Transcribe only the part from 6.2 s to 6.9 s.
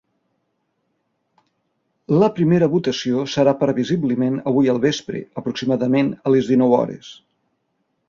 a les dinou